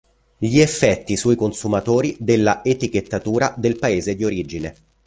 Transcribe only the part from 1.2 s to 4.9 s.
consumatori della etichettatura del paese di origine.